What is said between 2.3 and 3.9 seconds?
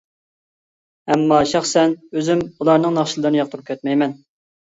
ئۇلارنىڭ ناخشىلىرىنى ياقتۇرۇپ